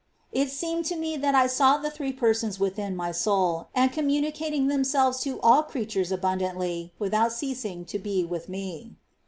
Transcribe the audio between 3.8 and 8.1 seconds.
communicating Themselves to all creatures abundantly without ceasing to